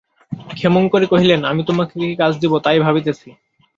[0.51, 3.29] ক্ষেমংকরী কহিলেন, আমি তোমাকে কী কাজ দিব, তাই ভাবিতেছি।